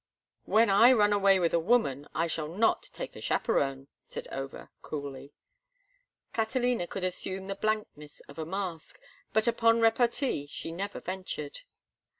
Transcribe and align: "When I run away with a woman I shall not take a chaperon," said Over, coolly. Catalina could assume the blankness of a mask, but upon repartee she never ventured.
"When 0.45 0.67
I 0.71 0.93
run 0.93 1.13
away 1.13 1.37
with 1.37 1.53
a 1.53 1.59
woman 1.59 2.07
I 2.15 2.25
shall 2.25 2.47
not 2.47 2.81
take 2.91 3.15
a 3.15 3.21
chaperon," 3.21 3.85
said 4.03 4.27
Over, 4.31 4.71
coolly. 4.81 5.31
Catalina 6.33 6.87
could 6.87 7.03
assume 7.03 7.45
the 7.45 7.53
blankness 7.53 8.19
of 8.21 8.39
a 8.39 8.45
mask, 8.47 8.99
but 9.31 9.45
upon 9.47 9.79
repartee 9.79 10.47
she 10.47 10.71
never 10.71 11.01
ventured. 11.01 11.59